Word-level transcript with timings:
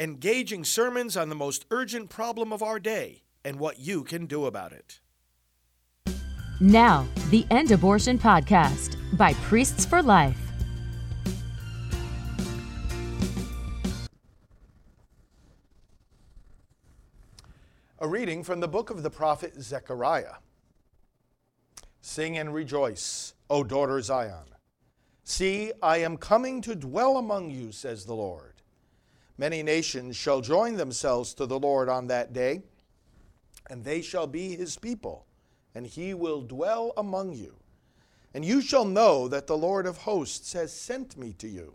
engaging 0.00 0.64
sermons 0.64 1.14
on 1.14 1.28
the 1.28 1.34
most 1.34 1.66
urgent 1.70 2.08
problem 2.08 2.54
of 2.54 2.62
our 2.62 2.80
day 2.80 3.20
and 3.44 3.58
what 3.58 3.78
you 3.78 4.02
can 4.02 4.24
do 4.24 4.46
about 4.46 4.72
it. 4.72 4.98
Now, 6.58 7.06
the 7.28 7.46
End 7.50 7.70
Abortion 7.70 8.18
Podcast 8.18 8.96
by 9.18 9.34
Priests 9.34 9.84
for 9.84 10.02
Life. 10.02 10.38
A 17.98 18.08
reading 18.08 18.42
from 18.42 18.60
the 18.60 18.68
book 18.68 18.88
of 18.88 19.02
the 19.02 19.10
prophet 19.10 19.52
Zechariah. 19.60 20.36
Sing 22.00 22.38
and 22.38 22.54
rejoice, 22.54 23.34
O 23.50 23.62
daughter 23.62 24.00
Zion. 24.00 24.46
See, 25.24 25.72
I 25.82 25.98
am 25.98 26.16
coming 26.16 26.62
to 26.62 26.74
dwell 26.74 27.18
among 27.18 27.50
you, 27.50 27.70
says 27.70 28.06
the 28.06 28.14
Lord. 28.14 28.49
Many 29.40 29.62
nations 29.62 30.16
shall 30.16 30.42
join 30.42 30.76
themselves 30.76 31.32
to 31.32 31.46
the 31.46 31.58
Lord 31.58 31.88
on 31.88 32.08
that 32.08 32.34
day, 32.34 32.60
and 33.70 33.82
they 33.82 34.02
shall 34.02 34.26
be 34.26 34.54
his 34.54 34.76
people, 34.76 35.24
and 35.74 35.86
he 35.86 36.12
will 36.12 36.42
dwell 36.42 36.92
among 36.94 37.32
you. 37.32 37.56
And 38.34 38.44
you 38.44 38.60
shall 38.60 38.84
know 38.84 39.28
that 39.28 39.46
the 39.46 39.56
Lord 39.56 39.86
of 39.86 39.96
hosts 39.96 40.52
has 40.52 40.74
sent 40.74 41.16
me 41.16 41.32
to 41.38 41.48
you. 41.48 41.74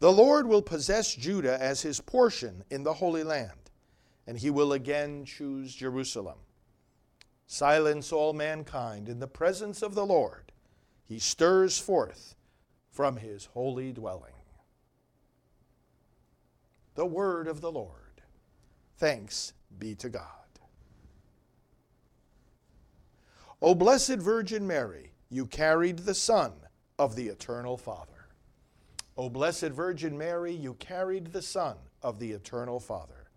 The 0.00 0.10
Lord 0.10 0.48
will 0.48 0.60
possess 0.60 1.14
Judah 1.14 1.62
as 1.62 1.82
his 1.82 2.00
portion 2.00 2.64
in 2.70 2.82
the 2.82 2.94
Holy 2.94 3.22
Land, 3.22 3.70
and 4.26 4.36
he 4.36 4.50
will 4.50 4.72
again 4.72 5.24
choose 5.24 5.76
Jerusalem. 5.76 6.38
Silence 7.46 8.12
all 8.12 8.32
mankind 8.32 9.08
in 9.08 9.20
the 9.20 9.28
presence 9.28 9.80
of 9.80 9.94
the 9.94 10.04
Lord. 10.04 10.50
He 11.06 11.20
stirs 11.20 11.78
forth 11.78 12.34
from 12.90 13.18
his 13.18 13.44
holy 13.44 13.92
dwelling. 13.92 14.32
The 16.98 17.06
word 17.06 17.46
of 17.46 17.60
the 17.60 17.70
Lord. 17.70 18.22
Thanks 18.96 19.52
be 19.78 19.94
to 19.94 20.08
God. 20.08 20.24
O 23.62 23.76
blessed 23.76 24.16
Virgin 24.16 24.66
Mary, 24.66 25.12
you 25.30 25.46
carried 25.46 26.00
the 26.00 26.14
Son 26.14 26.50
of 26.98 27.14
the 27.14 27.28
Eternal 27.28 27.76
Father. 27.76 28.26
O 29.16 29.28
blessed 29.28 29.68
Virgin 29.68 30.18
Mary, 30.18 30.52
you 30.52 30.74
carried 30.74 31.28
the 31.28 31.40
Son 31.40 31.76
of 32.02 32.18
the 32.18 32.32
Eternal 32.32 32.80
Father. 32.80 33.30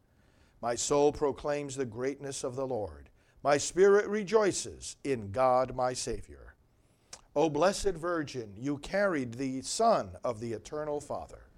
My 0.59 0.73
soul 0.73 1.11
proclaims 1.11 1.75
the 1.75 1.85
greatness 1.85 2.43
of 2.43 2.55
the 2.55 2.65
Lord. 2.65 3.11
My 3.43 3.57
spirit 3.57 4.07
rejoices 4.07 4.95
in 5.03 5.31
God 5.31 5.75
my 5.75 5.93
Savior. 5.93 6.55
O 7.35 7.47
blessed 7.47 7.93
Virgin, 7.93 8.55
you 8.57 8.79
carried 8.79 9.35
the 9.35 9.61
Son 9.61 10.09
of 10.23 10.39
the 10.39 10.51
Eternal 10.51 10.99
Father. 10.99 11.50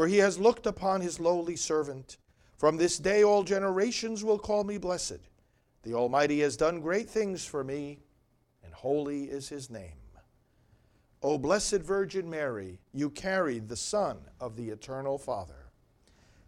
For 0.00 0.06
he 0.06 0.16
has 0.16 0.38
looked 0.38 0.64
upon 0.64 1.02
his 1.02 1.20
lowly 1.20 1.56
servant. 1.56 2.16
From 2.56 2.78
this 2.78 2.96
day 2.96 3.22
all 3.22 3.42
generations 3.42 4.24
will 4.24 4.38
call 4.38 4.64
me 4.64 4.78
blessed. 4.78 5.28
The 5.82 5.92
Almighty 5.92 6.40
has 6.40 6.56
done 6.56 6.80
great 6.80 7.10
things 7.10 7.44
for 7.44 7.62
me, 7.62 7.98
and 8.64 8.72
holy 8.72 9.24
is 9.24 9.50
his 9.50 9.68
name. 9.68 10.00
O 11.22 11.36
blessed 11.36 11.82
Virgin 11.82 12.30
Mary, 12.30 12.78
you 12.94 13.10
carried 13.10 13.68
the 13.68 13.76
Son 13.76 14.16
of 14.40 14.56
the 14.56 14.70
Eternal 14.70 15.18
Father. 15.18 15.68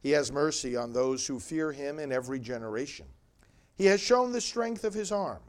He 0.00 0.12
has 0.12 0.32
mercy 0.32 0.74
on 0.74 0.94
those 0.94 1.26
who 1.26 1.38
fear 1.38 1.72
him 1.72 1.98
in 1.98 2.10
every 2.10 2.38
generation. 2.38 3.04
He 3.74 3.84
has 3.84 4.00
shown 4.00 4.32
the 4.32 4.40
strength 4.40 4.82
of 4.82 4.94
his 4.94 5.12
arm. 5.12 5.42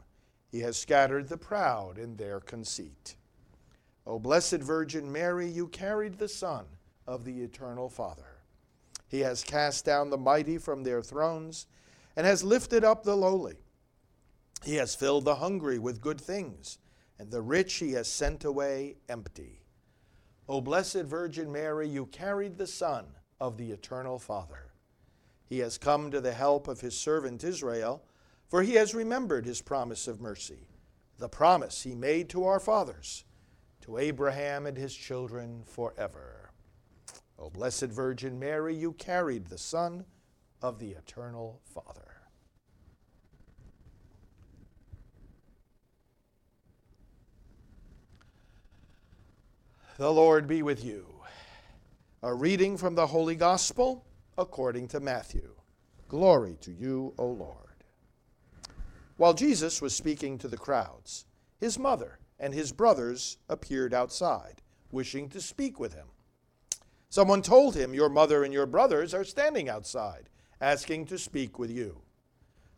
He 0.52 0.60
has 0.60 0.76
scattered 0.76 1.30
the 1.30 1.38
proud 1.38 1.96
in 1.96 2.16
their 2.16 2.40
conceit. 2.40 3.16
O 4.06 4.18
blessed 4.18 4.60
Virgin 4.60 5.10
Mary, 5.10 5.48
you 5.48 5.68
carried 5.68 6.18
the 6.18 6.28
Son 6.28 6.66
of 7.06 7.24
the 7.24 7.42
Eternal 7.42 7.88
Father. 7.88 8.40
He 9.08 9.20
has 9.20 9.44
cast 9.44 9.84
down 9.84 10.10
the 10.10 10.16
mighty 10.16 10.58
from 10.58 10.82
their 10.82 11.02
thrones 11.02 11.66
and 12.16 12.26
has 12.26 12.42
lifted 12.42 12.84
up 12.84 13.04
the 13.04 13.16
lowly. 13.16 13.56
He 14.64 14.76
has 14.76 14.94
filled 14.94 15.24
the 15.24 15.36
hungry 15.36 15.78
with 15.78 16.00
good 16.00 16.20
things, 16.20 16.78
and 17.18 17.30
the 17.30 17.42
rich 17.42 17.74
he 17.74 17.92
has 17.92 18.08
sent 18.08 18.44
away 18.44 18.96
empty. 19.08 19.60
O 20.48 20.60
blessed 20.60 21.02
Virgin 21.04 21.52
Mary, 21.52 21.88
you 21.88 22.06
carried 22.06 22.56
the 22.56 22.66
Son 22.66 23.06
of 23.40 23.56
the 23.56 23.70
Eternal 23.70 24.18
Father. 24.18 24.72
He 25.46 25.58
has 25.58 25.78
come 25.78 26.10
to 26.10 26.20
the 26.20 26.32
help 26.32 26.68
of 26.68 26.80
his 26.80 26.98
servant 26.98 27.44
Israel 27.44 28.02
for 28.54 28.62
he 28.62 28.74
has 28.74 28.94
remembered 28.94 29.44
his 29.46 29.60
promise 29.60 30.06
of 30.06 30.20
mercy, 30.20 30.68
the 31.18 31.28
promise 31.28 31.82
he 31.82 31.94
made 31.94 32.28
to 32.30 32.44
our 32.44 32.60
fathers, 32.60 33.24
to 33.80 33.98
Abraham 33.98 34.66
and 34.66 34.76
his 34.76 34.94
children 34.94 35.62
forever. 35.64 36.43
Blessed 37.54 37.84
Virgin 37.84 38.36
Mary, 38.36 38.74
you 38.74 38.92
carried 38.94 39.46
the 39.46 39.58
Son 39.58 40.04
of 40.60 40.80
the 40.80 40.90
Eternal 40.90 41.60
Father. 41.64 42.16
The 49.98 50.12
Lord 50.12 50.48
be 50.48 50.62
with 50.62 50.84
you. 50.84 51.06
A 52.24 52.34
reading 52.34 52.76
from 52.76 52.96
the 52.96 53.06
Holy 53.06 53.36
Gospel 53.36 54.04
according 54.36 54.88
to 54.88 54.98
Matthew. 54.98 55.54
Glory 56.08 56.58
to 56.60 56.72
you, 56.72 57.14
O 57.18 57.28
Lord. 57.28 57.84
While 59.16 59.34
Jesus 59.34 59.80
was 59.80 59.94
speaking 59.94 60.38
to 60.38 60.48
the 60.48 60.56
crowds, 60.56 61.26
his 61.60 61.78
mother 61.78 62.18
and 62.40 62.52
his 62.52 62.72
brothers 62.72 63.38
appeared 63.48 63.94
outside, 63.94 64.60
wishing 64.90 65.28
to 65.28 65.40
speak 65.40 65.78
with 65.78 65.94
him. 65.94 66.08
Someone 67.14 67.42
told 67.42 67.76
him, 67.76 67.94
Your 67.94 68.08
mother 68.08 68.42
and 68.42 68.52
your 68.52 68.66
brothers 68.66 69.14
are 69.14 69.22
standing 69.22 69.68
outside, 69.68 70.28
asking 70.60 71.06
to 71.06 71.16
speak 71.16 71.60
with 71.60 71.70
you. 71.70 72.00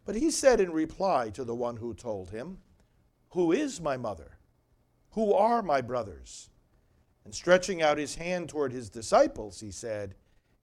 But 0.04 0.14
he 0.14 0.30
said 0.30 0.60
in 0.60 0.72
reply 0.72 1.30
to 1.30 1.42
the 1.42 1.54
one 1.54 1.78
who 1.78 1.94
told 1.94 2.32
him, 2.32 2.58
Who 3.30 3.50
is 3.50 3.80
my 3.80 3.96
mother? 3.96 4.36
Who 5.12 5.32
are 5.32 5.62
my 5.62 5.80
brothers? 5.80 6.50
And 7.24 7.34
stretching 7.34 7.80
out 7.80 7.96
his 7.96 8.16
hand 8.16 8.50
toward 8.50 8.72
his 8.72 8.90
disciples, 8.90 9.60
he 9.60 9.70
said, 9.70 10.16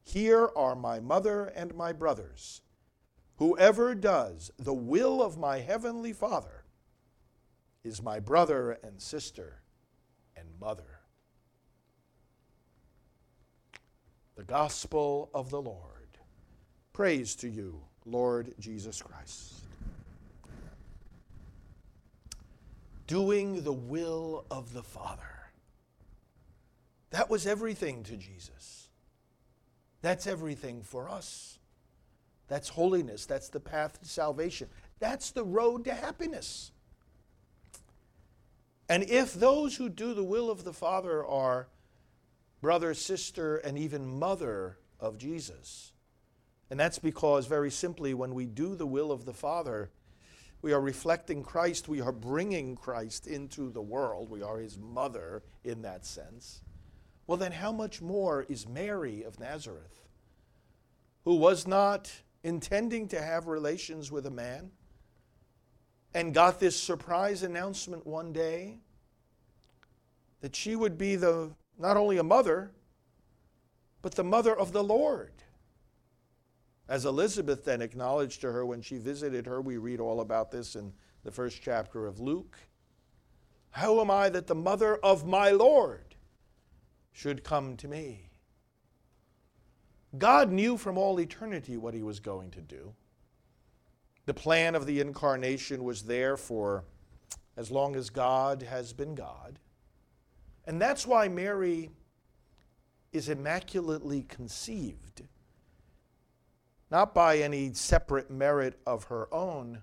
Here 0.04 0.52
are 0.56 0.76
my 0.76 1.00
mother 1.00 1.46
and 1.46 1.74
my 1.74 1.94
brothers. 1.94 2.62
Whoever 3.38 3.96
does 3.96 4.52
the 4.60 4.76
will 4.76 5.20
of 5.20 5.40
my 5.40 5.62
heavenly 5.62 6.14
Father 6.14 6.66
is 7.84 8.04
my 8.04 8.20
brother 8.20 8.78
and 8.84 9.02
sister 9.02 9.64
and 10.38 10.60
mother. 10.62 10.93
The 14.36 14.44
Gospel 14.44 15.30
of 15.34 15.50
the 15.50 15.62
Lord. 15.62 16.18
Praise 16.92 17.36
to 17.36 17.50
you, 17.50 17.82
Lord 18.06 18.54
Jesus 18.60 19.02
Christ. 19.02 19.54
Doing 23.06 23.64
the 23.64 23.74
will 23.74 24.46
of 24.50 24.74
the 24.74 24.84
Father. 24.84 25.22
That 27.12 27.30
was 27.30 27.46
everything 27.46 28.04
to 28.04 28.18
Jesus. 28.18 28.90
That's 30.02 30.26
everything 30.26 30.82
for 30.82 31.10
us. 31.10 31.60
That's 32.48 32.70
holiness. 32.70 33.26
That's 33.26 33.50
the 33.50 33.60
path 33.60 34.02
to 34.02 34.08
salvation. 34.08 34.68
That's 35.00 35.32
the 35.32 35.44
road 35.44 35.86
to 35.86 35.94
happiness. 35.94 36.72
And 38.90 39.04
if 39.04 39.34
those 39.34 39.78
who 39.78 39.90
do 39.90 40.14
the 40.14 40.24
will 40.24 40.50
of 40.50 40.64
the 40.64 40.74
Father 40.74 41.26
are 41.26 41.68
brother, 42.64 42.96
sister, 42.96 43.58
and 43.58 43.78
even 43.78 44.18
mother 44.20 44.80
of 45.00 45.20
Jesus, 45.20 45.92
and 46.72 46.80
that's 46.80 46.98
because, 46.98 47.46
very 47.46 47.70
simply, 47.70 48.16
when 48.16 48.34
we 48.34 48.46
do 48.46 48.74
the 48.74 48.88
will 48.88 49.12
of 49.12 49.26
the 49.26 49.34
Father, 49.34 49.92
we 50.62 50.72
are 50.72 50.80
reflecting 50.80 51.44
Christ, 51.44 51.90
we 51.90 52.00
are 52.00 52.14
bringing 52.14 52.78
Christ 52.78 53.28
into 53.28 53.70
the 53.70 53.82
world, 53.82 54.30
we 54.30 54.42
are 54.42 54.58
his 54.60 54.78
mother 54.80 55.44
in 55.66 55.82
that 55.82 56.06
sense. 56.06 56.62
Well, 57.28 57.38
then, 57.38 57.52
how 57.52 57.74
much 57.74 58.02
more 58.02 58.46
is 58.48 58.66
Mary 58.66 59.24
of 59.24 59.40
Nazareth, 59.42 60.08
who 61.26 61.36
was 61.36 61.68
not 61.68 62.12
intending 62.44 63.10
to 63.10 63.22
have 63.22 63.48
relations 63.48 64.10
with 64.10 64.26
a 64.26 64.32
man 64.32 64.72
and 66.14 66.34
got 66.34 66.62
this 66.62 66.80
surprise 66.80 67.44
announcement 67.44 68.08
one 68.08 68.32
day 68.32 68.80
that 70.40 70.56
she 70.56 70.78
would 70.78 70.98
be 70.98 71.18
the 71.18 71.52
not 71.78 71.98
only 71.98 72.18
a 72.18 72.24
mother 72.24 72.72
but 74.04 74.16
the 74.16 74.24
mother 74.24 74.56
of 74.56 74.74
the 74.74 74.84
Lord. 74.84 75.32
As 76.90 77.06
Elizabeth 77.06 77.64
then 77.64 77.82
acknowledged 77.82 78.42
to 78.42 78.52
her 78.52 78.66
when 78.66 78.82
she 78.82 78.98
visited 78.98 79.48
her, 79.48 79.62
we 79.62 79.78
read 79.78 80.02
all 80.02 80.20
about 80.20 80.52
this 80.52 80.76
in 80.76 80.94
the 81.24 81.32
first 81.32 81.62
chapter 81.62 82.06
of 82.06 82.20
Luke. 82.20 82.58
How 83.72 84.02
am 84.02 84.12
I 84.12 84.30
that 84.30 84.46
the 84.46 84.56
mother 84.56 84.98
of 84.98 85.26
my 85.26 85.52
Lord 85.52 86.16
should 87.14 87.46
come 87.46 87.78
to 87.78 87.88
me? 87.88 88.30
God 90.18 90.52
knew 90.52 90.78
from 90.78 90.98
all 90.98 91.20
eternity 91.20 91.78
what 91.78 91.94
he 91.94 92.04
was 92.04 92.20
going 92.20 92.52
to 92.52 92.62
do. 92.62 92.94
The 94.26 94.34
plan 94.34 94.76
of 94.76 94.86
the 94.86 95.00
incarnation 95.00 95.84
was 95.84 96.04
there 96.04 96.36
for 96.38 96.84
as 97.56 97.72
long 97.72 97.96
as 97.96 98.10
God 98.10 98.64
has 98.64 98.92
been 98.94 99.16
God. 99.16 99.60
And 100.66 100.82
that's 100.82 101.06
why 101.06 101.28
Mary 101.28 101.90
is 103.12 103.30
immaculately 103.30 104.24
conceived. 104.24 105.24
not 106.94 107.16
by 107.16 107.38
any 107.40 107.74
separate 107.74 108.30
merit 108.30 108.80
of 108.86 109.06
her 109.06 109.28
own. 109.34 109.82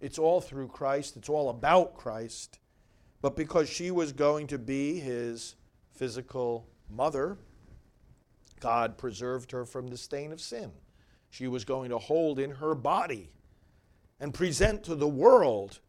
It's 0.00 0.18
all 0.18 0.42
through 0.42 0.68
Christ, 0.68 1.16
it's 1.16 1.30
all 1.30 1.48
about 1.48 1.96
Christ, 1.96 2.58
but 3.22 3.36
because 3.36 3.70
she 3.70 3.90
was 3.90 4.12
going 4.12 4.48
to 4.48 4.58
be 4.58 5.00
his 5.00 5.54
physical 5.94 6.68
mother, 6.90 7.38
God 8.60 8.98
preserved 8.98 9.50
her 9.52 9.64
from 9.64 9.86
the 9.86 9.96
stain 9.96 10.30
of 10.30 10.42
sin. 10.42 10.72
She 11.30 11.48
was 11.48 11.64
going 11.64 11.88
to 11.88 11.98
hold 11.98 12.38
in 12.38 12.50
her 12.50 12.74
body 12.74 13.30
and 14.20 14.34
present 14.34 14.82
to 14.84 14.94
the 14.94 15.08
world 15.08 15.80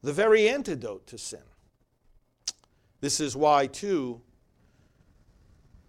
the 0.00 0.12
very 0.12 0.48
antidote 0.48 1.08
to 1.08 1.18
sin. 1.18 1.42
This 3.02 3.18
is 3.18 3.34
why, 3.36 3.66
too, 3.66 4.20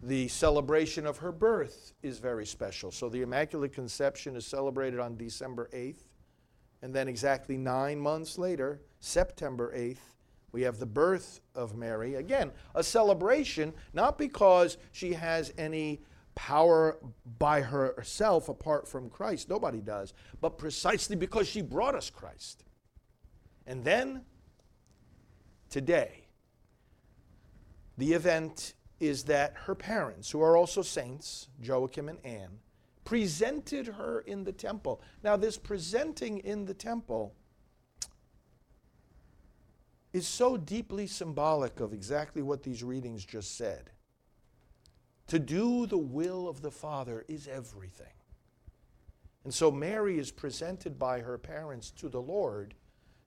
the 0.01 0.27
celebration 0.27 1.05
of 1.05 1.19
her 1.19 1.31
birth 1.31 1.93
is 2.01 2.17
very 2.17 2.45
special. 2.45 2.91
So 2.91 3.07
the 3.07 3.21
Immaculate 3.21 3.71
Conception 3.71 4.35
is 4.35 4.47
celebrated 4.47 4.99
on 4.99 5.15
December 5.15 5.69
8th. 5.71 6.01
And 6.81 6.93
then, 6.93 7.07
exactly 7.07 7.55
nine 7.55 7.99
months 7.99 8.39
later, 8.39 8.81
September 8.99 9.71
8th, 9.77 9.99
we 10.51 10.63
have 10.63 10.79
the 10.79 10.87
birth 10.87 11.39
of 11.53 11.75
Mary. 11.77 12.15
Again, 12.15 12.51
a 12.73 12.83
celebration, 12.83 13.73
not 13.93 14.17
because 14.17 14.77
she 14.91 15.13
has 15.13 15.53
any 15.55 16.01
power 16.33 16.97
by 17.37 17.61
herself 17.61 18.49
apart 18.49 18.87
from 18.87 19.07
Christ. 19.11 19.49
Nobody 19.49 19.81
does. 19.81 20.15
But 20.41 20.57
precisely 20.57 21.15
because 21.15 21.47
she 21.47 21.61
brought 21.61 21.93
us 21.93 22.09
Christ. 22.09 22.63
And 23.67 23.83
then, 23.83 24.23
today, 25.69 26.22
the 27.97 28.13
event 28.13 28.73
is 28.99 29.23
that 29.25 29.53
her 29.65 29.75
parents, 29.75 30.31
who 30.31 30.41
are 30.41 30.57
also 30.57 30.81
saints, 30.81 31.49
Joachim 31.61 32.09
and 32.09 32.19
Anne, 32.23 32.59
presented 33.03 33.87
her 33.87 34.21
in 34.21 34.43
the 34.43 34.51
temple. 34.51 35.01
Now, 35.23 35.35
this 35.35 35.57
presenting 35.57 36.39
in 36.39 36.65
the 36.65 36.73
temple 36.73 37.33
is 40.13 40.27
so 40.27 40.57
deeply 40.57 41.07
symbolic 41.07 41.79
of 41.79 41.91
exactly 41.91 42.41
what 42.41 42.63
these 42.63 42.83
readings 42.83 43.25
just 43.25 43.57
said. 43.57 43.89
To 45.27 45.39
do 45.39 45.85
the 45.85 45.97
will 45.97 46.47
of 46.47 46.61
the 46.61 46.71
Father 46.71 47.25
is 47.27 47.47
everything. 47.47 48.07
And 49.43 49.53
so 49.53 49.71
Mary 49.71 50.19
is 50.19 50.31
presented 50.31 50.97
by 50.97 51.19
her 51.19 51.37
parents 51.37 51.91
to 51.91 52.07
the 52.07 52.21
Lord 52.21 52.75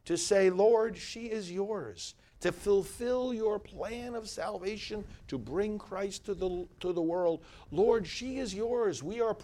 to 0.04 0.16
say, 0.16 0.50
Lord, 0.50 0.96
she 0.96 1.26
is 1.26 1.50
yours 1.50 2.14
to 2.40 2.52
fulfill 2.52 3.32
your 3.32 3.58
plan 3.58 4.14
of 4.14 4.28
salvation, 4.28 5.04
to 5.28 5.38
bring 5.38 5.78
Christ 5.78 6.26
to 6.26 6.34
the, 6.34 6.66
to 6.80 6.92
the 6.92 7.02
world. 7.02 7.42
Lord, 7.70 8.06
she 8.06 8.38
is 8.38 8.54
yours. 8.54 9.02
We 9.02 9.20
are 9.20 9.36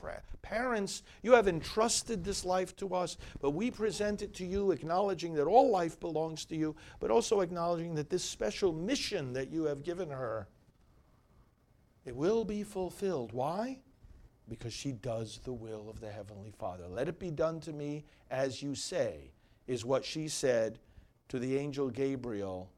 parents. 0.43 1.03
You 1.23 1.33
have 1.33 1.49
entrusted 1.49 2.23
this 2.23 2.45
life 2.45 2.77
to 2.77 2.95
us, 2.95 3.17
but 3.41 3.51
we 3.51 3.71
present 3.71 4.23
it 4.23 4.35
to 4.35 4.45
you, 4.45 4.73
acknowledging 4.73 5.35
that 5.35 5.47
all 5.47 5.71
life 5.71 5.99
belongs 6.01 6.45
to 6.47 6.57
you, 6.57 6.77
but 7.01 7.11
also 7.11 7.41
acknowledging 7.41 7.95
that 7.95 8.11
this 8.11 8.25
special 8.25 8.73
mission 8.73 9.33
that 9.33 9.51
you 9.51 9.65
have 9.65 9.83
given 9.83 10.11
her, 10.11 10.49
it 12.05 12.15
will 12.15 12.45
be 12.45 12.63
fulfilled. 12.63 13.33
Why? 13.33 13.79
Because 14.49 14.75
she 14.75 14.93
does 14.93 15.41
the 15.45 15.53
will 15.53 15.89
of 15.89 16.01
the 16.01 16.11
Heavenly 16.11 16.53
Father. 16.59 16.87
Let 16.89 17.09
it 17.09 17.19
be 17.19 17.31
done 17.31 17.61
to 17.61 17.73
me 17.73 18.05
as 18.31 18.63
you 18.63 18.75
say, 18.75 19.31
is 19.67 19.85
what 19.85 20.05
she 20.05 20.29
said 20.29 20.79
to 21.29 21.39
the 21.39 21.57
angel 21.57 21.89
Gabriel 21.89 22.71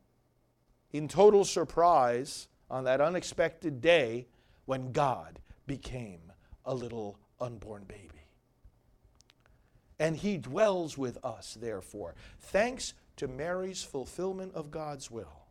in 0.94 1.08
total 1.08 1.44
surprise 1.44 2.46
on 2.70 2.84
that 2.84 3.00
unexpected 3.00 3.80
day 3.80 4.28
when 4.64 4.92
God 4.92 5.40
became 5.66 6.20
a 6.64 6.72
little 6.72 7.18
unborn 7.40 7.82
baby. 7.82 8.28
And 9.98 10.16
he 10.16 10.38
dwells 10.38 10.96
with 10.96 11.18
us, 11.24 11.58
therefore, 11.60 12.14
thanks 12.38 12.94
to 13.16 13.26
Mary's 13.26 13.82
fulfillment 13.82 14.54
of 14.54 14.70
God's 14.70 15.10
will. 15.10 15.46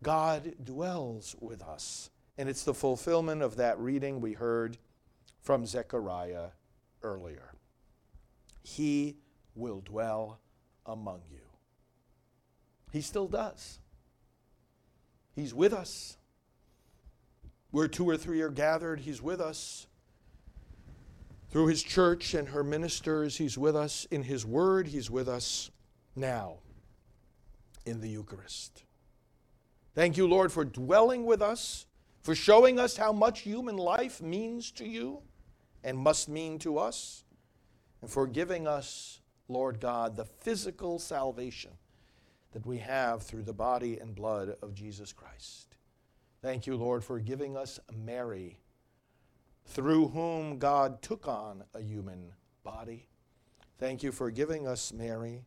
God 0.00 0.54
dwells 0.62 1.34
with 1.40 1.60
us. 1.60 2.10
And 2.38 2.48
it's 2.48 2.62
the 2.62 2.74
fulfillment 2.74 3.42
of 3.42 3.56
that 3.56 3.78
reading 3.80 4.20
we 4.20 4.32
heard 4.32 4.78
from 5.40 5.66
Zechariah 5.66 6.50
earlier. 7.02 7.52
He 8.62 9.16
will 9.56 9.80
dwell 9.80 10.38
among 10.86 11.22
you. 11.30 11.51
He 12.92 13.00
still 13.00 13.26
does. 13.26 13.78
He's 15.34 15.54
with 15.54 15.72
us. 15.72 16.18
Where 17.70 17.88
two 17.88 18.08
or 18.08 18.18
three 18.18 18.42
are 18.42 18.50
gathered, 18.50 19.00
He's 19.00 19.22
with 19.22 19.40
us. 19.40 19.86
Through 21.48 21.68
His 21.68 21.82
church 21.82 22.34
and 22.34 22.48
her 22.48 22.62
ministers, 22.62 23.38
He's 23.38 23.56
with 23.56 23.74
us. 23.74 24.06
In 24.10 24.22
His 24.22 24.44
Word, 24.44 24.88
He's 24.88 25.10
with 25.10 25.26
us 25.26 25.70
now 26.14 26.58
in 27.86 28.02
the 28.02 28.08
Eucharist. 28.08 28.84
Thank 29.94 30.18
you, 30.18 30.28
Lord, 30.28 30.52
for 30.52 30.64
dwelling 30.64 31.24
with 31.24 31.40
us, 31.40 31.86
for 32.20 32.34
showing 32.34 32.78
us 32.78 32.98
how 32.98 33.12
much 33.12 33.40
human 33.40 33.78
life 33.78 34.20
means 34.20 34.70
to 34.72 34.86
you 34.86 35.20
and 35.82 35.96
must 35.96 36.28
mean 36.28 36.58
to 36.58 36.76
us, 36.76 37.24
and 38.02 38.10
for 38.10 38.26
giving 38.26 38.68
us, 38.68 39.20
Lord 39.48 39.80
God, 39.80 40.14
the 40.16 40.26
physical 40.26 40.98
salvation 40.98 41.72
that 42.52 42.66
we 42.66 42.78
have 42.78 43.22
through 43.22 43.42
the 43.42 43.52
body 43.52 43.98
and 43.98 44.14
blood 44.14 44.56
of 44.62 44.74
Jesus 44.74 45.12
Christ. 45.12 45.76
Thank 46.42 46.66
you, 46.66 46.76
Lord, 46.76 47.04
for 47.04 47.18
giving 47.18 47.56
us 47.56 47.80
Mary, 47.94 48.58
through 49.66 50.08
whom 50.08 50.58
God 50.58 51.02
took 51.02 51.28
on 51.28 51.64
a 51.74 51.80
human 51.80 52.32
body. 52.64 53.06
Thank 53.78 54.02
you 54.02 54.12
for 54.12 54.30
giving 54.30 54.66
us 54.66 54.92
Mary, 54.92 55.44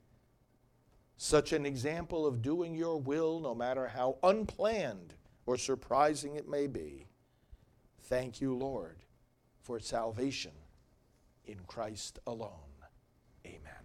such 1.17 1.53
an 1.53 1.65
example 1.65 2.25
of 2.25 2.41
doing 2.41 2.75
your 2.75 2.97
will, 2.97 3.39
no 3.39 3.53
matter 3.55 3.87
how 3.87 4.17
unplanned 4.23 5.13
or 5.45 5.57
surprising 5.57 6.35
it 6.35 6.47
may 6.47 6.67
be. 6.67 7.07
Thank 8.03 8.41
you, 8.41 8.55
Lord, 8.55 9.03
for 9.61 9.79
salvation 9.79 10.51
in 11.45 11.59
Christ 11.67 12.19
alone. 12.27 12.51
Amen. 13.45 13.84